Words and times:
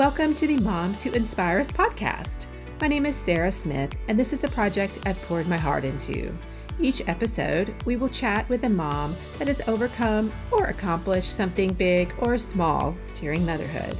Welcome 0.00 0.34
to 0.36 0.46
the 0.46 0.56
Moms 0.56 1.02
Who 1.02 1.10
Inspire 1.10 1.60
Us 1.60 1.70
podcast. 1.70 2.46
My 2.80 2.88
name 2.88 3.04
is 3.04 3.14
Sarah 3.14 3.52
Smith, 3.52 3.94
and 4.08 4.18
this 4.18 4.32
is 4.32 4.44
a 4.44 4.48
project 4.48 4.98
I've 5.04 5.20
poured 5.24 5.46
my 5.46 5.58
heart 5.58 5.84
into. 5.84 6.34
Each 6.80 7.06
episode, 7.06 7.74
we 7.84 7.98
will 7.98 8.08
chat 8.08 8.48
with 8.48 8.64
a 8.64 8.68
mom 8.70 9.14
that 9.38 9.48
has 9.48 9.60
overcome 9.66 10.32
or 10.50 10.68
accomplished 10.68 11.36
something 11.36 11.74
big 11.74 12.14
or 12.20 12.38
small 12.38 12.96
during 13.12 13.44
motherhood. 13.44 13.98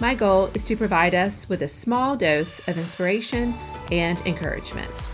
My 0.00 0.14
goal 0.14 0.46
is 0.54 0.64
to 0.64 0.74
provide 0.74 1.14
us 1.14 1.46
with 1.50 1.60
a 1.60 1.68
small 1.68 2.16
dose 2.16 2.58
of 2.60 2.78
inspiration 2.78 3.52
and 3.90 4.18
encouragement. 4.26 5.06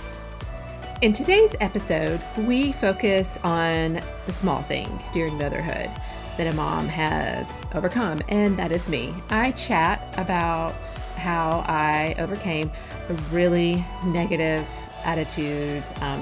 In 1.02 1.12
today's 1.12 1.56
episode, 1.60 2.22
we 2.46 2.70
focus 2.70 3.40
on 3.42 4.00
the 4.26 4.32
small 4.32 4.62
thing 4.62 5.02
during 5.12 5.36
motherhood 5.36 5.90
that 6.38 6.46
a 6.46 6.52
mom 6.54 6.88
has 6.88 7.66
overcome, 7.74 8.22
and 8.28 8.56
that 8.58 8.72
is 8.72 8.88
me. 8.88 9.12
I 9.28 9.50
chat 9.52 10.14
about 10.16 10.86
how 11.16 11.64
I 11.66 12.14
overcame 12.18 12.70
a 13.08 13.14
really 13.32 13.84
negative 14.04 14.66
attitude 15.02 15.82
um, 16.00 16.20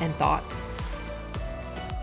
and 0.00 0.12
thoughts 0.16 0.68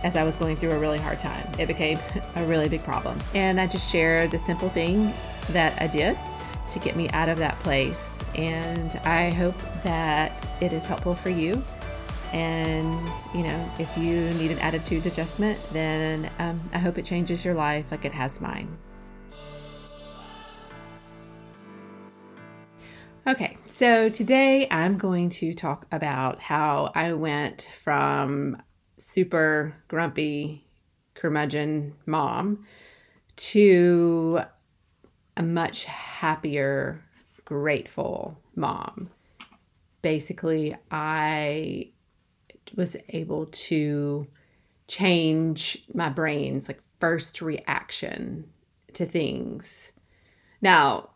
as 0.04 0.16
I 0.16 0.24
was 0.24 0.36
going 0.38 0.56
through 0.56 0.72
a 0.72 0.80
really 0.80 0.98
hard 0.98 1.20
time. 1.20 1.48
It 1.60 1.68
became 1.68 2.00
a 2.36 2.46
really 2.46 2.70
big 2.70 2.84
problem. 2.84 3.20
And 3.36 3.60
I 3.60 3.68
just 3.68 3.92
share 3.92 4.28
the 4.28 4.40
simple 4.40 4.70
thing 4.70 5.14
that 5.50 5.80
I 5.82 5.88
did 5.88 6.18
to 6.70 6.80
get 6.80 6.96
me 6.96 7.10
out 7.10 7.28
of 7.28 7.38
that 7.40 7.60
place. 7.60 8.24
And 8.34 8.96
I 9.04 9.30
hope 9.30 9.56
that 9.84 10.46
it 10.62 10.72
is 10.72 10.86
helpful 10.86 11.16
for 11.16 11.30
you 11.30 11.62
and, 12.34 13.10
you 13.34 13.44
know, 13.44 13.72
if 13.80 13.96
you 13.98 14.30
need 14.36 14.52
an 14.52 14.60
attitude 14.60 15.06
adjustment, 15.06 15.60
then 15.74 16.32
um, 16.40 16.62
I 16.74 16.78
hope 16.78 16.98
it 16.98 17.06
changes 17.06 17.44
your 17.44 17.54
life 17.54 17.92
like 17.92 18.06
it 18.06 18.14
has 18.14 18.40
mine. 18.40 18.78
Okay, 23.28 23.56
so 23.70 24.10
today 24.10 24.68
I'm 24.72 24.98
going 24.98 25.30
to 25.30 25.54
talk 25.54 25.86
about 25.92 26.40
how 26.40 26.92
I 26.96 27.14
went 27.14 27.70
from 27.84 28.62
super 28.98 29.76
grumpy 29.88 30.66
curmudgeon 31.14 31.94
mom 32.08 32.66
to 33.36 34.42
a 35.38 35.44
much 35.44 35.86
happier, 35.86 37.04
grateful 37.46 38.40
mom. 38.56 39.10
Basically, 40.02 40.76
I 40.90 41.92
was 42.76 42.96
able 43.10 43.48
to 43.48 44.28
change 44.88 45.84
my 45.94 46.10
brain's 46.10 46.68
like 46.68 46.82
first 47.00 47.42
reaction 47.42 48.46
to 48.94 49.06
things. 49.06 49.94
Now, 50.62 51.10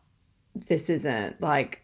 this 0.55 0.89
isn't 0.89 1.41
like 1.41 1.81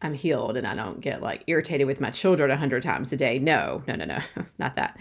I'm 0.00 0.14
healed 0.14 0.56
and 0.56 0.66
I 0.66 0.74
don't 0.74 1.00
get 1.00 1.22
like 1.22 1.44
irritated 1.46 1.86
with 1.86 2.00
my 2.00 2.10
children 2.10 2.50
a 2.50 2.56
hundred 2.56 2.82
times 2.82 3.12
a 3.12 3.16
day. 3.16 3.38
No, 3.38 3.82
no, 3.86 3.94
no, 3.94 4.04
no, 4.04 4.20
not 4.58 4.76
that. 4.76 4.98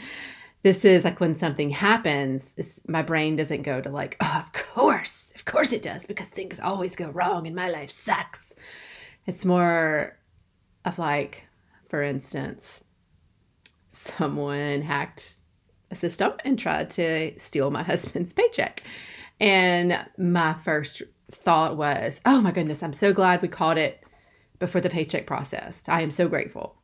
This 0.63 0.85
is 0.85 1.03
like 1.03 1.19
when 1.19 1.33
something 1.33 1.71
happens, 1.71 2.79
my 2.87 3.01
brain 3.01 3.35
doesn't 3.35 3.63
go 3.63 3.81
to 3.81 3.89
like, 3.89 4.15
oh, 4.21 4.43
of 4.45 4.53
course, 4.53 5.33
of 5.35 5.45
course 5.45 5.71
it 5.71 5.81
does, 5.81 6.05
because 6.05 6.27
things 6.27 6.59
always 6.59 6.95
go 6.95 7.09
wrong 7.09 7.47
and 7.47 7.55
my 7.55 7.69
life 7.69 7.89
sucks. 7.89 8.53
It's 9.25 9.43
more 9.43 10.17
of 10.85 10.99
like, 10.99 11.47
for 11.89 12.03
instance, 12.03 12.81
someone 13.91 14.81
hacked 14.81 15.35
a 15.91 15.95
system 15.95 16.33
and 16.43 16.57
tried 16.57 16.89
to 16.91 17.37
steal 17.39 17.69
my 17.69 17.83
husband's 17.91 18.33
paycheck. 18.33 18.83
And 19.39 20.05
my 20.17 20.53
first 20.55 21.01
thought 21.31 21.77
was, 21.77 22.21
oh 22.25 22.41
my 22.41 22.51
goodness, 22.51 22.83
I'm 22.83 22.93
so 22.93 23.13
glad 23.13 23.41
we 23.41 23.47
caught 23.47 23.77
it 23.77 24.03
before 24.59 24.81
the 24.81 24.89
paycheck 24.89 25.27
processed. 25.27 25.89
I 25.89 26.01
am 26.01 26.11
so 26.11 26.27
grateful. 26.27 26.75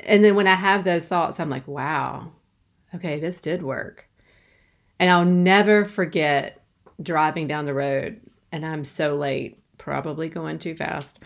And 0.00 0.24
then 0.24 0.34
when 0.36 0.46
I 0.46 0.54
have 0.54 0.84
those 0.84 1.06
thoughts, 1.06 1.40
I'm 1.40 1.50
like, 1.50 1.66
wow, 1.66 2.32
okay, 2.94 3.18
this 3.18 3.40
did 3.40 3.62
work. 3.62 4.08
And 5.00 5.10
I'll 5.10 5.24
never 5.24 5.84
forget 5.84 6.64
driving 7.02 7.46
down 7.46 7.66
the 7.66 7.74
road 7.74 8.20
and 8.52 8.64
I'm 8.64 8.84
so 8.84 9.16
late, 9.16 9.62
probably 9.76 10.28
going 10.28 10.58
too 10.58 10.74
fast. 10.74 11.20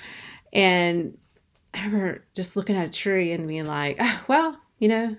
And 0.53 1.17
I 1.75 1.85
remember 1.87 2.25
just 2.35 2.57
looking 2.57 2.77
at 2.77 2.89
a 2.89 2.91
tree 2.91 3.33
and 3.33 3.49
being 3.49 3.67
like, 3.67 3.97
oh, 4.01 4.21
well, 4.29 4.59
you 4.83 4.89
know, 4.89 5.17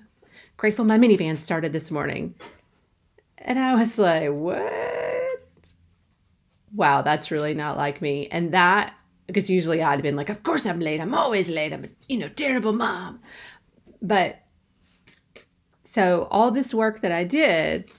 grateful 0.57 0.84
my 0.84 0.97
minivan 0.97 1.41
started 1.41 1.72
this 1.72 1.90
morning. 1.90 2.35
And 3.38 3.57
I 3.57 3.75
was 3.75 3.97
like, 3.97 4.29
what? 4.29 5.74
Wow, 6.75 7.01
that's 7.01 7.31
really 7.31 7.53
not 7.53 7.78
like 7.78 8.01
me. 8.01 8.28
And 8.28 8.53
that, 8.53 8.94
because 9.25 9.50
usually 9.50 9.81
I'd 9.81 10.01
been 10.01 10.18
like, 10.18 10.28
of 10.28 10.44
course 10.44 10.66
I'm 10.66 10.81
late. 10.81 11.00
I'm 11.00 11.16
always 11.16 11.50
late. 11.50 11.72
I'm 11.72 11.85
a, 11.85 11.88
you 12.09 12.18
know, 12.18 12.28
terrible 12.28 12.74
mom. 12.74 13.22
But 14.01 14.41
so 15.85 16.28
all 16.30 16.51
this 16.51 16.74
work 16.74 17.00
that 17.00 17.13
I 17.13 17.24
did, 17.24 17.90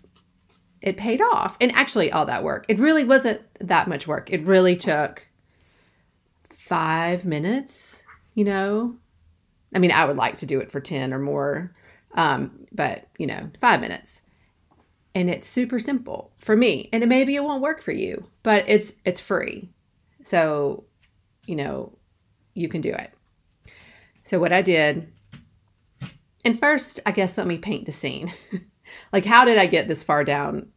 it 0.82 0.98
paid 0.98 1.22
off. 1.22 1.56
And 1.62 1.72
actually, 1.72 2.12
all 2.12 2.26
that 2.26 2.44
work, 2.44 2.66
it 2.68 2.78
really 2.78 3.04
wasn't 3.04 3.40
that 3.60 3.88
much 3.88 4.06
work. 4.06 4.30
It 4.30 4.44
really 4.44 4.76
took 4.76 5.26
five 6.50 7.24
minutes, 7.24 8.02
you 8.34 8.44
know, 8.44 8.96
I 9.74 9.78
mean, 9.78 9.90
I 9.90 10.04
would 10.04 10.16
like 10.16 10.36
to 10.38 10.46
do 10.46 10.60
it 10.60 10.70
for 10.70 10.80
10 10.80 11.12
or 11.12 11.18
more, 11.18 11.74
um, 12.14 12.66
but 12.72 13.08
you 13.18 13.26
know, 13.26 13.50
five 13.60 13.80
minutes. 13.80 14.22
And 15.14 15.30
it's 15.30 15.46
super 15.46 15.78
simple 15.78 16.32
for 16.38 16.56
me. 16.56 16.88
And 16.92 17.06
maybe 17.08 17.36
it 17.36 17.44
won't 17.44 17.62
work 17.62 17.82
for 17.82 17.92
you, 17.92 18.26
but 18.42 18.64
it's 18.68 18.92
it's 19.04 19.20
free. 19.20 19.70
So, 20.24 20.84
you 21.46 21.56
know, 21.56 21.96
you 22.54 22.68
can 22.68 22.80
do 22.80 22.92
it. 22.92 23.12
So 24.24 24.38
what 24.40 24.52
I 24.52 24.62
did, 24.62 25.12
and 26.44 26.58
first, 26.58 27.00
I 27.04 27.12
guess 27.12 27.36
let 27.36 27.46
me 27.46 27.58
paint 27.58 27.86
the 27.86 27.92
scene. 27.92 28.32
like, 29.12 29.24
how 29.24 29.44
did 29.44 29.58
I 29.58 29.66
get 29.66 29.86
this 29.86 30.02
far 30.02 30.24
down 30.24 30.70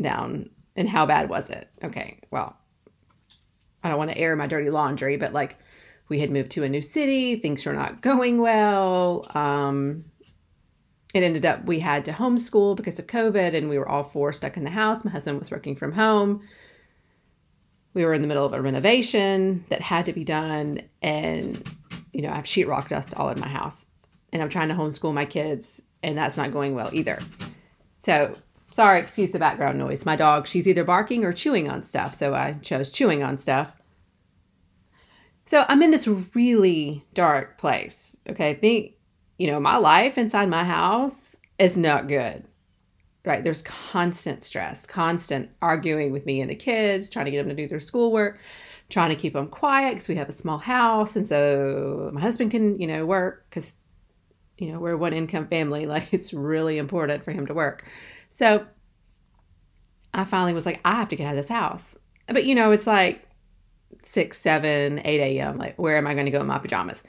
down 0.00 0.50
and 0.76 0.88
how 0.88 1.04
bad 1.04 1.28
was 1.28 1.50
it? 1.50 1.68
Okay, 1.82 2.20
well, 2.30 2.56
I 3.82 3.88
don't 3.88 3.98
want 3.98 4.10
to 4.10 4.18
air 4.18 4.36
my 4.36 4.46
dirty 4.46 4.70
laundry, 4.70 5.16
but 5.16 5.32
like 5.32 5.58
we 6.08 6.20
had 6.20 6.30
moved 6.30 6.50
to 6.52 6.64
a 6.64 6.68
new 6.68 6.82
city, 6.82 7.36
things 7.36 7.64
were 7.64 7.72
not 7.72 8.02
going 8.02 8.40
well. 8.40 9.26
Um, 9.34 10.04
it 11.14 11.22
ended 11.22 11.44
up 11.44 11.64
we 11.64 11.78
had 11.78 12.04
to 12.06 12.12
homeschool 12.12 12.76
because 12.76 12.98
of 12.98 13.06
COVID 13.06 13.54
and 13.54 13.68
we 13.68 13.78
were 13.78 13.88
all 13.88 14.04
four 14.04 14.32
stuck 14.32 14.56
in 14.56 14.64
the 14.64 14.70
house. 14.70 15.04
My 15.04 15.10
husband 15.10 15.38
was 15.38 15.50
working 15.50 15.76
from 15.76 15.92
home. 15.92 16.42
We 17.94 18.04
were 18.04 18.14
in 18.14 18.22
the 18.22 18.28
middle 18.28 18.46
of 18.46 18.54
a 18.54 18.62
renovation 18.62 19.64
that 19.68 19.82
had 19.82 20.06
to 20.06 20.12
be 20.12 20.24
done. 20.24 20.80
And, 21.02 21.62
you 22.12 22.22
know, 22.22 22.30
I 22.30 22.36
have 22.36 22.46
sheetrock 22.46 22.88
dust 22.88 23.14
all 23.14 23.28
in 23.28 23.38
my 23.38 23.48
house. 23.48 23.86
And 24.32 24.40
I'm 24.40 24.48
trying 24.48 24.68
to 24.68 24.74
homeschool 24.74 25.12
my 25.12 25.26
kids, 25.26 25.82
and 26.02 26.16
that's 26.16 26.38
not 26.38 26.52
going 26.52 26.74
well 26.74 26.88
either. 26.94 27.18
So, 28.02 28.34
sorry, 28.70 28.98
excuse 28.98 29.30
the 29.30 29.38
background 29.38 29.78
noise. 29.78 30.06
My 30.06 30.16
dog, 30.16 30.48
she's 30.48 30.66
either 30.66 30.84
barking 30.84 31.22
or 31.24 31.34
chewing 31.34 31.68
on 31.68 31.84
stuff. 31.84 32.14
So 32.14 32.32
I 32.32 32.54
chose 32.62 32.90
chewing 32.90 33.22
on 33.22 33.36
stuff. 33.36 33.72
So 35.44 35.64
I'm 35.68 35.82
in 35.82 35.90
this 35.90 36.06
really 36.34 37.04
dark 37.14 37.58
place. 37.58 38.16
Okay. 38.28 38.50
I 38.50 38.54
think, 38.54 38.92
you 39.38 39.46
know, 39.48 39.60
my 39.60 39.76
life 39.76 40.18
inside 40.18 40.48
my 40.48 40.64
house 40.64 41.36
is 41.58 41.76
not 41.76 42.08
good. 42.08 42.44
Right. 43.24 43.44
There's 43.44 43.62
constant 43.62 44.42
stress, 44.42 44.84
constant 44.84 45.50
arguing 45.60 46.10
with 46.10 46.26
me 46.26 46.40
and 46.40 46.50
the 46.50 46.56
kids, 46.56 47.08
trying 47.08 47.26
to 47.26 47.30
get 47.30 47.38
them 47.46 47.54
to 47.56 47.62
do 47.62 47.68
their 47.68 47.80
schoolwork, 47.80 48.40
trying 48.88 49.10
to 49.10 49.16
keep 49.16 49.34
them 49.34 49.46
quiet 49.46 49.94
because 49.94 50.08
we 50.08 50.16
have 50.16 50.28
a 50.28 50.32
small 50.32 50.58
house. 50.58 51.14
And 51.14 51.26
so 51.26 52.10
my 52.12 52.20
husband 52.20 52.50
can, 52.50 52.80
you 52.80 52.86
know, 52.86 53.06
work 53.06 53.46
because, 53.48 53.76
you 54.58 54.72
know, 54.72 54.80
we're 54.80 54.96
one 54.96 55.12
income 55.12 55.46
family. 55.46 55.86
Like 55.92 56.12
it's 56.12 56.32
really 56.32 56.78
important 56.78 57.24
for 57.24 57.30
him 57.30 57.46
to 57.46 57.54
work. 57.54 57.84
So 58.32 58.66
I 60.14 60.24
finally 60.24 60.54
was 60.54 60.66
like, 60.66 60.80
I 60.84 60.96
have 60.96 61.08
to 61.10 61.16
get 61.16 61.26
out 61.26 61.30
of 61.30 61.36
this 61.36 61.48
house. 61.48 61.96
But, 62.26 62.44
you 62.44 62.54
know, 62.54 62.72
it's 62.72 62.86
like, 62.86 63.26
six, 64.04 64.38
seven, 64.38 65.00
eight 65.04 65.20
a.m. 65.20 65.58
Like, 65.58 65.78
where 65.78 65.96
am 65.96 66.06
I 66.06 66.14
going 66.14 66.26
to 66.26 66.32
go 66.32 66.40
in 66.40 66.46
my 66.46 66.58
pajamas? 66.58 67.02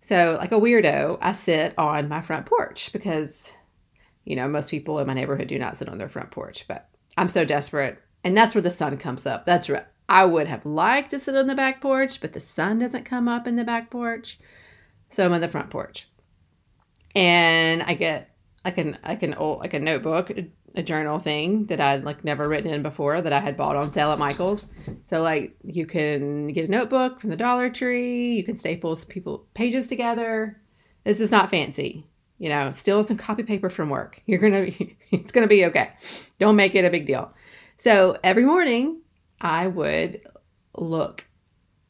So, 0.00 0.36
like 0.38 0.52
a 0.52 0.60
weirdo, 0.60 1.18
I 1.20 1.32
sit 1.32 1.74
on 1.76 2.08
my 2.08 2.20
front 2.20 2.46
porch 2.46 2.92
because, 2.92 3.52
you 4.24 4.36
know, 4.36 4.48
most 4.48 4.70
people 4.70 4.98
in 4.98 5.06
my 5.06 5.14
neighborhood 5.14 5.48
do 5.48 5.58
not 5.58 5.76
sit 5.76 5.88
on 5.88 5.98
their 5.98 6.08
front 6.08 6.30
porch, 6.30 6.66
but 6.68 6.88
I'm 7.16 7.28
so 7.28 7.44
desperate. 7.44 7.98
And 8.24 8.36
that's 8.36 8.54
where 8.54 8.62
the 8.62 8.70
sun 8.70 8.96
comes 8.98 9.26
up. 9.26 9.46
That's 9.46 9.68
right. 9.68 9.86
I 10.08 10.24
would 10.24 10.46
have 10.46 10.64
liked 10.64 11.10
to 11.10 11.18
sit 11.18 11.36
on 11.36 11.46
the 11.46 11.54
back 11.54 11.80
porch, 11.80 12.20
but 12.20 12.32
the 12.32 12.40
sun 12.40 12.78
doesn't 12.78 13.04
come 13.04 13.28
up 13.28 13.46
in 13.46 13.56
the 13.56 13.64
back 13.64 13.90
porch. 13.90 14.38
So 15.10 15.24
I'm 15.24 15.32
on 15.32 15.40
the 15.40 15.48
front 15.48 15.70
porch. 15.70 16.08
And 17.14 17.82
I 17.82 17.94
get 17.94 18.30
like 18.64 18.78
an 18.78 18.98
like 19.04 19.22
an 19.22 19.34
old 19.34 19.60
like 19.60 19.74
a 19.74 19.80
notebook, 19.80 20.30
a 20.74 20.82
journal 20.82 21.18
thing 21.18 21.66
that 21.66 21.80
I'd 21.80 22.04
like 22.04 22.24
never 22.24 22.48
written 22.48 22.72
in 22.72 22.82
before 22.82 23.20
that 23.20 23.32
I 23.32 23.40
had 23.40 23.56
bought 23.56 23.76
on 23.76 23.90
sale 23.90 24.12
at 24.12 24.18
Michael's. 24.18 24.66
So 25.06 25.22
like 25.22 25.56
you 25.64 25.86
can 25.86 26.48
get 26.48 26.68
a 26.68 26.70
notebook 26.70 27.20
from 27.20 27.30
the 27.30 27.36
Dollar 27.36 27.70
Tree, 27.70 28.36
you 28.36 28.44
can 28.44 28.56
staple 28.56 28.96
people 29.08 29.46
pages 29.54 29.88
together. 29.88 30.60
This 31.04 31.20
is 31.20 31.30
not 31.30 31.50
fancy. 31.50 32.06
You 32.38 32.48
know, 32.50 32.70
steal 32.70 33.02
some 33.02 33.16
copy 33.16 33.42
paper 33.42 33.70
from 33.70 33.90
work. 33.90 34.22
You're 34.26 34.38
gonna 34.38 34.66
be, 34.66 34.96
it's 35.10 35.32
gonna 35.32 35.48
be 35.48 35.64
okay. 35.66 35.90
Don't 36.38 36.56
make 36.56 36.74
it 36.74 36.84
a 36.84 36.90
big 36.90 37.06
deal. 37.06 37.32
So 37.78 38.18
every 38.22 38.44
morning 38.44 39.00
I 39.40 39.66
would 39.66 40.20
look 40.76 41.24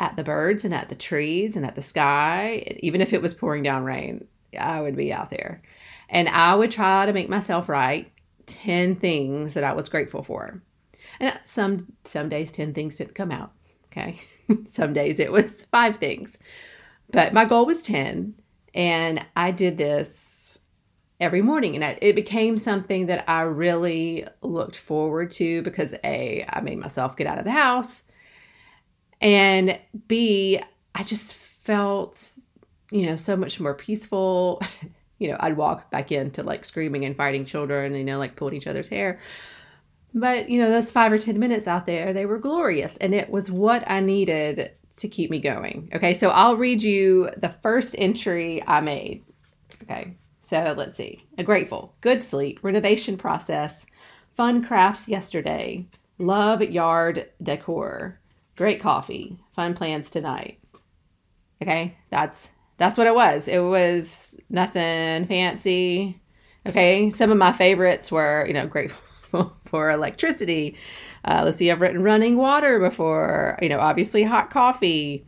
at 0.01 0.17
the 0.17 0.25
birds 0.25 0.65
and 0.65 0.73
at 0.73 0.89
the 0.89 0.95
trees 0.95 1.57
and 1.57 1.67
at 1.67 1.75
the 1.75 1.83
sky. 1.83 2.79
Even 2.81 3.01
if 3.01 3.13
it 3.13 3.23
was 3.23 3.35
pouring 3.35 3.63
down 3.63 3.85
rain, 3.85 4.27
I 4.59 4.81
would 4.81 4.97
be 4.97 5.13
out 5.13 5.31
there. 5.31 5.63
And 6.09 6.29
I 6.29 6.55
would 6.55 6.71
try 6.71 7.05
to 7.05 7.13
make 7.13 7.29
myself 7.29 7.69
write 7.69 8.11
10 8.49 8.97
things 8.97 9.55
that 9.55 9.65
I 9.65 9.73
was 9.73 9.89
grateful 9.89 10.23
for. 10.23 10.63
And 11.21 11.39
some 11.45 11.87
some 12.05 12.29
days 12.29 12.53
10 12.53 12.75
things 12.75 12.97
didn't 12.97 13.15
come 13.15 13.31
out. 13.31 13.53
Okay. 13.87 14.21
some 14.67 14.93
days 14.93 15.19
it 15.19 15.33
was 15.33 15.65
five 15.71 15.97
things. 15.97 16.39
But 17.11 17.33
my 17.33 17.45
goal 17.45 17.67
was 17.67 17.83
10 17.83 18.35
and 18.75 19.25
I 19.35 19.51
did 19.51 19.79
this 19.79 20.61
every 21.21 21.43
morning 21.43 21.75
and 21.75 21.99
it 22.01 22.15
became 22.15 22.59
something 22.59 23.07
that 23.07 23.29
I 23.29 23.43
really 23.43 24.27
looked 24.43 24.77
forward 24.77 25.31
to 25.33 25.63
because 25.63 25.95
A, 26.05 26.45
I 26.49 26.61
made 26.61 26.79
myself 26.79 27.17
get 27.17 27.27
out 27.27 27.39
of 27.39 27.45
the 27.45 27.51
house 27.51 28.05
and 29.21 29.79
B, 30.07 30.61
I 30.95 31.03
just 31.03 31.35
felt, 31.35 32.23
you 32.91 33.07
know, 33.07 33.17
so 33.17 33.37
much 33.37 33.61
more 33.61 33.75
peaceful. 33.75 34.63
you 35.19 35.29
know, 35.29 35.37
I'd 35.41 35.57
walk 35.57 35.91
back 35.91 36.13
into 36.13 36.43
like 36.43 36.65
screaming 36.65 37.05
and 37.05 37.17
fighting 37.17 37.45
children, 37.45 37.95
you 37.95 38.05
know, 38.05 38.19
like 38.19 38.37
pulling 38.37 38.55
each 38.55 38.67
other's 38.67 38.89
hair. 38.89 39.21
But, 40.15 40.49
you 40.49 40.61
know, 40.61 40.71
those 40.71 40.91
five 40.91 41.13
or 41.13 41.19
10 41.19 41.39
minutes 41.39 41.67
out 41.67 41.87
there, 41.87 42.13
they 42.13 42.27
were 42.27 42.39
glorious. 42.39 42.97
And 42.97 43.15
it 43.15 43.29
was 43.31 43.51
what 43.51 43.89
I 43.91 44.01
needed 44.01 44.73
to 44.97 45.09
keep 45.09 45.31
me 45.31 45.41
going. 45.41 45.91
Okay, 45.95 46.15
so 46.15 46.31
I'll 46.31 46.57
read 46.57 46.83
you 46.83 47.31
the 47.37 47.49
first 47.49 47.95
entry 47.99 48.63
I 48.67 48.81
made. 48.81 49.25
Okay, 49.83 50.17
so 50.43 50.75
let's 50.77 50.97
see. 50.97 51.25
A 51.37 51.45
grateful, 51.45 51.95
good 52.01 52.23
sleep, 52.23 52.61
renovation 52.63 53.17
process, 53.17 53.87
fun 54.37 54.65
crafts 54.65 55.09
yesterday, 55.09 55.87
love 56.19 56.63
yard 56.63 57.29
decor, 57.43 58.19
great 58.57 58.81
coffee, 58.81 59.39
fun 59.55 59.75
plans 59.75 60.11
tonight. 60.11 60.59
Okay, 61.63 61.97
that's 62.11 62.51
that's 62.79 62.97
what 62.97 63.07
it 63.07 63.15
was. 63.15 63.49
It 63.49 63.61
was 63.61 64.37
nothing 64.49 65.27
fancy. 65.27 66.21
Okay, 66.67 67.11
some 67.11 67.31
of 67.31 67.39
my 67.39 67.53
favorites 67.53 68.11
were, 68.11 68.45
you 68.47 68.55
know, 68.55 68.67
grateful 68.67 69.53
for 69.67 69.91
electricity, 69.91 70.77
uh, 71.25 71.43
let's 71.45 71.59
see, 71.59 71.71
I've 71.71 71.81
written 71.81 72.03
running 72.03 72.37
water 72.37 72.79
before, 72.79 73.59
you 73.61 73.69
know, 73.69 73.79
obviously 73.79 74.23
hot 74.23 74.51
coffee. 74.51 75.25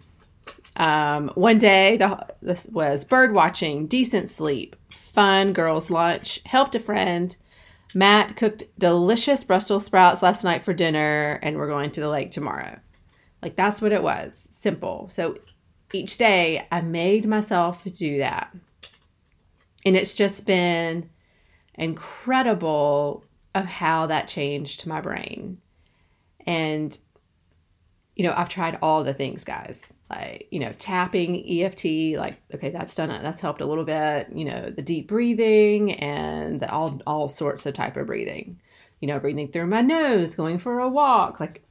Um, 0.76 1.30
one 1.34 1.58
day, 1.58 1.96
the, 1.96 2.26
this 2.40 2.66
was 2.66 3.04
bird 3.04 3.34
watching, 3.34 3.86
decent 3.86 4.30
sleep, 4.30 4.76
fun 4.90 5.52
girls' 5.52 5.90
lunch, 5.90 6.40
helped 6.46 6.74
a 6.74 6.80
friend. 6.80 7.36
Matt 7.92 8.36
cooked 8.36 8.64
delicious 8.78 9.42
Brussels 9.42 9.84
sprouts 9.84 10.22
last 10.22 10.44
night 10.44 10.64
for 10.64 10.72
dinner, 10.72 11.38
and 11.42 11.56
we're 11.56 11.68
going 11.68 11.90
to 11.90 12.00
the 12.00 12.08
lake 12.08 12.30
tomorrow. 12.30 12.78
Like, 13.42 13.56
that's 13.56 13.82
what 13.82 13.92
it 13.92 14.02
was. 14.02 14.48
Simple. 14.52 15.08
So 15.10 15.36
each 15.92 16.18
day, 16.18 16.66
I 16.70 16.80
made 16.80 17.26
myself 17.26 17.84
do 17.84 18.18
that. 18.18 18.54
And 19.84 19.96
it's 19.96 20.14
just 20.14 20.46
been 20.46 21.08
incredible 21.74 23.24
of 23.54 23.64
how 23.64 24.06
that 24.06 24.28
changed 24.28 24.86
my 24.86 25.00
brain. 25.00 25.58
And, 26.46 26.96
you 28.14 28.24
know, 28.24 28.34
I've 28.36 28.48
tried 28.48 28.78
all 28.82 29.04
the 29.04 29.14
things, 29.14 29.44
guys. 29.44 29.88
Like, 30.10 30.48
you 30.50 30.60
know, 30.60 30.72
tapping, 30.72 31.36
EFT, 31.48 32.18
like, 32.18 32.40
okay, 32.54 32.70
that's 32.70 32.94
done 32.94 33.10
it. 33.10 33.22
That's 33.22 33.40
helped 33.40 33.60
a 33.60 33.66
little 33.66 33.84
bit. 33.84 34.28
You 34.34 34.44
know, 34.44 34.70
the 34.70 34.82
deep 34.82 35.08
breathing 35.08 35.92
and 35.94 36.60
the, 36.60 36.70
all, 36.70 37.00
all 37.06 37.28
sorts 37.28 37.64
of 37.66 37.74
type 37.74 37.96
of 37.96 38.06
breathing. 38.06 38.60
You 39.00 39.08
know, 39.08 39.18
breathing 39.18 39.48
through 39.48 39.68
my 39.68 39.80
nose, 39.80 40.34
going 40.34 40.58
for 40.58 40.80
a 40.80 40.88
walk, 40.88 41.40
like, 41.40 41.62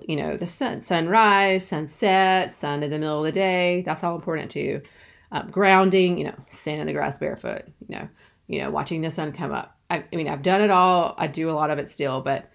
you 0.00 0.16
know, 0.16 0.36
the 0.36 0.46
sun, 0.46 0.80
sunrise, 0.80 1.66
sunset, 1.66 2.52
sun 2.52 2.82
in 2.82 2.90
the 2.90 2.98
middle 2.98 3.20
of 3.20 3.26
the 3.26 3.32
day. 3.32 3.82
That's 3.84 4.02
all 4.02 4.14
important 4.14 4.50
too. 4.50 4.82
Um, 5.30 5.50
grounding, 5.50 6.18
you 6.18 6.24
know, 6.24 6.34
standing 6.50 6.82
in 6.82 6.86
the 6.86 6.92
grass 6.92 7.18
barefoot, 7.18 7.64
you 7.88 7.96
know, 7.96 8.08
you 8.46 8.60
know, 8.60 8.70
watching 8.70 9.00
the 9.00 9.10
sun 9.10 9.32
come 9.32 9.52
up. 9.52 9.78
I, 9.90 10.04
I 10.12 10.16
mean, 10.16 10.28
I've 10.28 10.42
done 10.42 10.60
it 10.60 10.70
all. 10.70 11.14
I 11.18 11.26
do 11.26 11.50
a 11.50 11.52
lot 11.52 11.70
of 11.70 11.78
it 11.78 11.88
still, 11.88 12.20
but 12.20 12.50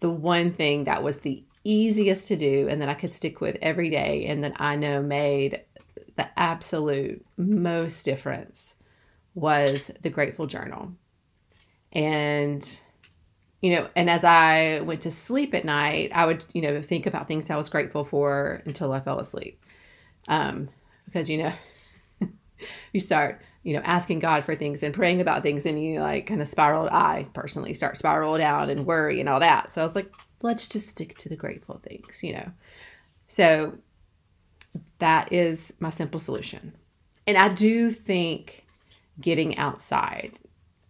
the 0.00 0.10
one 0.10 0.52
thing 0.52 0.84
that 0.84 1.02
was 1.02 1.20
the 1.20 1.44
easiest 1.64 2.28
to 2.28 2.36
do 2.36 2.68
and 2.68 2.80
that 2.80 2.88
I 2.88 2.94
could 2.94 3.12
stick 3.12 3.40
with 3.40 3.56
every 3.60 3.90
day 3.90 4.26
and 4.26 4.44
that 4.44 4.54
I 4.56 4.76
know 4.76 5.02
made 5.02 5.62
the 6.16 6.28
absolute 6.38 7.24
most 7.36 8.04
difference 8.04 8.76
was 9.34 9.90
the 10.00 10.10
Grateful 10.10 10.46
Journal. 10.46 10.92
And, 11.92 12.80
you 13.62 13.74
know, 13.74 13.88
and 13.96 14.08
as 14.10 14.24
I 14.24 14.80
went 14.80 15.00
to 15.02 15.10
sleep 15.10 15.54
at 15.54 15.64
night, 15.64 16.10
I 16.14 16.26
would, 16.26 16.44
you 16.52 16.62
know, 16.62 16.82
think 16.82 17.06
about 17.06 17.26
things 17.26 17.50
I 17.50 17.56
was 17.56 17.68
grateful 17.68 18.04
for 18.04 18.62
until 18.66 18.92
I 18.92 19.00
fell 19.00 19.18
asleep. 19.18 19.62
Um, 20.28 20.68
because, 21.06 21.30
you 21.30 21.38
know, 21.38 21.52
you 22.92 23.00
start 23.00 23.40
you 23.66 23.72
know, 23.72 23.82
asking 23.84 24.20
God 24.20 24.44
for 24.44 24.54
things 24.54 24.84
and 24.84 24.94
praying 24.94 25.20
about 25.20 25.42
things, 25.42 25.66
and 25.66 25.82
you 25.82 25.98
like 25.98 26.28
kind 26.28 26.40
of 26.40 26.46
spiral. 26.46 26.88
I 26.88 27.26
personally 27.34 27.74
start 27.74 27.98
spiral 27.98 28.38
down 28.38 28.70
and 28.70 28.86
worry 28.86 29.18
and 29.18 29.28
all 29.28 29.40
that. 29.40 29.72
So 29.72 29.80
I 29.80 29.84
was 29.84 29.96
like, 29.96 30.08
let's 30.40 30.68
just 30.68 30.88
stick 30.88 31.18
to 31.18 31.28
the 31.28 31.34
grateful 31.34 31.80
things, 31.82 32.22
you 32.22 32.34
know. 32.34 32.48
So 33.26 33.76
that 35.00 35.32
is 35.32 35.72
my 35.80 35.90
simple 35.90 36.20
solution. 36.20 36.74
And 37.26 37.36
I 37.36 37.48
do 37.52 37.90
think 37.90 38.64
getting 39.20 39.58
outside 39.58 40.38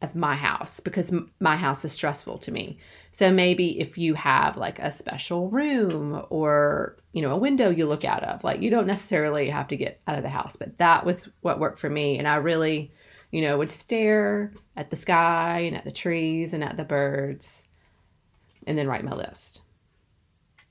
of 0.02 0.14
my 0.14 0.34
house 0.34 0.80
because 0.80 1.12
my 1.40 1.56
house 1.56 1.84
is 1.84 1.92
stressful 1.92 2.38
to 2.38 2.52
me. 2.52 2.78
So 3.12 3.32
maybe 3.32 3.80
if 3.80 3.96
you 3.96 4.14
have 4.14 4.56
like 4.56 4.78
a 4.78 4.90
special 4.90 5.48
room 5.48 6.22
or, 6.28 6.98
you 7.12 7.22
know, 7.22 7.32
a 7.32 7.38
window 7.38 7.70
you 7.70 7.86
look 7.86 8.04
out 8.04 8.22
of, 8.22 8.44
like 8.44 8.60
you 8.60 8.68
don't 8.68 8.86
necessarily 8.86 9.48
have 9.48 9.68
to 9.68 9.76
get 9.76 10.00
out 10.06 10.18
of 10.18 10.22
the 10.22 10.28
house, 10.28 10.54
but 10.54 10.76
that 10.78 11.06
was 11.06 11.28
what 11.40 11.58
worked 11.58 11.78
for 11.78 11.88
me 11.88 12.18
and 12.18 12.28
I 12.28 12.36
really, 12.36 12.92
you 13.30 13.40
know, 13.40 13.56
would 13.56 13.70
stare 13.70 14.52
at 14.76 14.90
the 14.90 14.96
sky 14.96 15.60
and 15.60 15.76
at 15.76 15.84
the 15.84 15.92
trees 15.92 16.52
and 16.52 16.62
at 16.62 16.76
the 16.76 16.84
birds 16.84 17.66
and 18.66 18.76
then 18.76 18.88
write 18.88 19.04
my 19.04 19.14
list. 19.14 19.62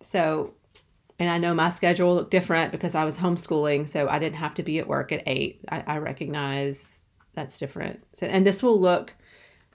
So, 0.02 0.54
and 1.18 1.30
I 1.30 1.40
know 1.40 1.56
my 1.56 1.70
schedule 1.70 2.14
looked 2.14 2.32
different 2.32 2.72
because 2.72 2.94
I 2.94 3.06
was 3.06 3.18
homeschooling, 3.18 3.90
so 3.90 4.08
I 4.08 4.20
didn't 4.20 4.36
have 4.36 4.54
to 4.56 4.64
be 4.64 4.78
at 4.80 4.88
work 4.88 5.12
at 5.12 5.24
eight. 5.26 5.62
I, 5.70 5.84
I 5.88 5.98
recognize 5.98 7.00
that's 7.36 7.60
different. 7.60 8.04
So, 8.14 8.26
and 8.28 8.46
this 8.46 8.64
will 8.64 8.80
look 8.80 9.14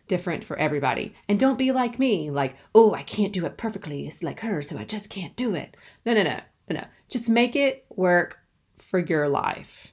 different 0.09 0.43
for 0.43 0.59
everybody. 0.59 1.15
And 1.29 1.39
don't 1.39 1.59
be 1.59 1.71
like 1.71 1.99
me, 1.99 2.31
like, 2.31 2.57
oh, 2.75 2.95
I 2.95 3.05
can't 3.05 3.33
do 3.33 3.47
it 3.47 3.57
perfectly. 3.57 4.07
It's 4.07 4.23
like 4.23 4.41
her, 4.41 4.63
so 4.63 4.77
I 4.77 4.85
just 4.85 5.09
can't 5.11 5.37
do 5.37 5.55
it. 5.55 5.77
No, 6.05 6.15
no, 6.15 6.23
no, 6.25 6.41
no, 6.69 6.81
no. 6.81 6.85
Just 7.09 7.29
make 7.29 7.55
it 7.55 7.85
work 7.91 8.39
for 8.77 8.99
your 8.99 9.29
life. 9.29 9.93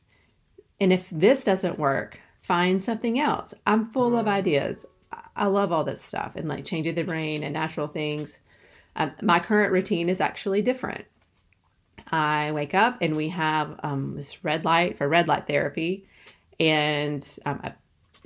And 0.80 0.92
if 0.92 1.10
this 1.10 1.44
doesn't 1.44 1.80
work, 1.80 2.20
find 2.42 2.82
something 2.82 3.20
else. 3.20 3.54
I'm 3.66 3.92
full 3.92 4.18
of 4.18 4.26
mm. 4.26 4.30
ideas. 4.30 4.86
I 5.36 5.46
love 5.46 5.72
all 5.72 5.84
this 5.84 6.02
stuff 6.02 6.36
and 6.36 6.48
like 6.48 6.66
changing 6.66 6.96
the 6.96 7.04
brain 7.04 7.44
and 7.44 7.54
natural 7.54 7.88
things. 7.88 8.40
Um, 8.96 9.12
my 9.22 9.40
current 9.40 9.72
routine 9.72 10.10
is 10.10 10.20
actually 10.20 10.62
different. 10.62 11.06
I 12.12 12.52
wake 12.54 12.74
up 12.74 12.98
and 13.02 13.16
we 13.16 13.30
have 13.30 13.80
um, 13.84 14.16
this 14.16 14.44
red 14.44 14.66
light 14.66 14.98
for 14.98 15.08
red 15.08 15.28
light 15.28 15.46
therapy, 15.46 16.08
and 16.60 17.40
um, 17.46 17.60
I 17.64 17.74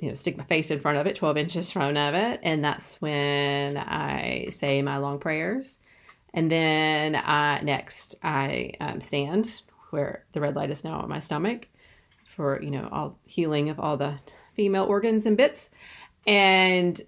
you 0.02 0.08
know, 0.08 0.14
stick 0.14 0.36
my 0.36 0.42
face 0.44 0.72
in 0.72 0.80
front 0.80 0.98
of 0.98 1.06
it, 1.06 1.14
12 1.14 1.36
inches 1.36 1.68
in 1.68 1.72
front 1.72 1.96
of 1.96 2.14
it. 2.14 2.40
And 2.42 2.64
that's 2.64 3.00
when 3.00 3.76
I 3.76 4.48
say 4.50 4.82
my 4.82 4.96
long 4.96 5.20
prayers. 5.20 5.78
And 6.34 6.50
then 6.50 7.14
I, 7.14 7.60
next, 7.62 8.16
I 8.20 8.72
um, 8.80 9.00
stand 9.00 9.54
where 9.90 10.24
the 10.32 10.40
red 10.40 10.56
light 10.56 10.70
is 10.70 10.82
now 10.82 10.98
on 10.98 11.08
my 11.08 11.20
stomach 11.20 11.68
for, 12.26 12.60
you 12.60 12.72
know, 12.72 12.88
all 12.90 13.18
healing 13.26 13.68
of 13.68 13.78
all 13.78 13.96
the 13.96 14.18
female 14.56 14.84
organs 14.84 15.24
and 15.24 15.36
bits. 15.36 15.70
And 16.26 17.00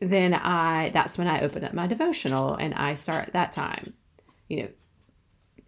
then 0.00 0.34
I, 0.34 0.90
that's 0.92 1.16
when 1.16 1.28
I 1.28 1.42
open 1.42 1.62
up 1.62 1.74
my 1.74 1.86
devotional 1.86 2.54
and 2.56 2.74
I 2.74 2.94
start 2.94 3.28
at 3.28 3.34
that 3.34 3.52
time. 3.52 3.94
You 4.48 4.62
know, 4.62 4.68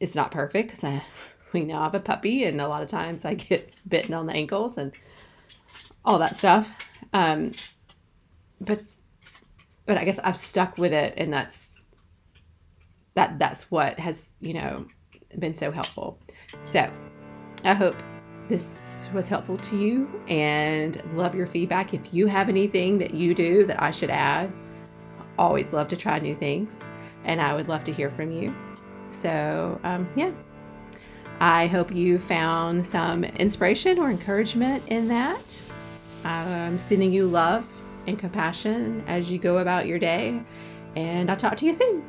it's 0.00 0.16
not 0.16 0.32
perfect 0.32 0.68
because 0.68 0.82
I, 0.82 1.04
we 1.52 1.62
now 1.62 1.82
have 1.82 1.94
a 1.94 2.00
puppy 2.00 2.44
and 2.44 2.60
a 2.60 2.68
lot 2.68 2.82
of 2.82 2.88
times 2.88 3.24
I 3.24 3.34
get 3.34 3.72
bitten 3.88 4.14
on 4.14 4.26
the 4.26 4.32
ankles 4.32 4.78
and 4.78 4.92
all 6.04 6.18
that 6.18 6.36
stuff. 6.36 6.68
Um, 7.12 7.52
but 8.60 8.82
but 9.86 9.96
I 9.96 10.04
guess 10.04 10.18
I've 10.18 10.36
stuck 10.36 10.76
with 10.76 10.92
it, 10.92 11.14
and 11.16 11.32
that's 11.32 11.74
that 13.14 13.38
that's 13.38 13.70
what 13.70 13.98
has 13.98 14.32
you 14.40 14.54
know 14.54 14.86
been 15.38 15.54
so 15.54 15.70
helpful. 15.70 16.18
So 16.62 16.90
I 17.64 17.74
hope 17.74 17.96
this 18.48 19.06
was 19.14 19.28
helpful 19.28 19.56
to 19.56 19.78
you, 19.78 20.22
and 20.28 21.02
love 21.14 21.34
your 21.34 21.46
feedback. 21.46 21.94
If 21.94 22.12
you 22.12 22.26
have 22.26 22.48
anything 22.48 22.98
that 22.98 23.14
you 23.14 23.34
do 23.34 23.64
that 23.66 23.82
I 23.82 23.90
should 23.90 24.10
add, 24.10 24.52
always 25.38 25.72
love 25.72 25.88
to 25.88 25.96
try 25.96 26.18
new 26.18 26.36
things, 26.36 26.74
and 27.24 27.40
I 27.40 27.54
would 27.54 27.68
love 27.68 27.84
to 27.84 27.92
hear 27.92 28.10
from 28.10 28.32
you. 28.32 28.54
So 29.10 29.80
um, 29.84 30.08
yeah. 30.16 30.32
I 31.40 31.68
hope 31.68 31.94
you 31.94 32.18
found 32.18 32.84
some 32.86 33.22
inspiration 33.22 33.98
or 33.98 34.10
encouragement 34.10 34.82
in 34.88 35.06
that. 35.08 35.62
I'm 36.24 36.78
sending 36.78 37.12
you 37.12 37.28
love 37.28 37.66
and 38.06 38.18
compassion 38.18 39.04
as 39.06 39.30
you 39.30 39.38
go 39.38 39.58
about 39.58 39.86
your 39.86 39.98
day, 39.98 40.40
and 40.96 41.30
I'll 41.30 41.36
talk 41.36 41.56
to 41.58 41.66
you 41.66 41.72
soon. 41.72 42.02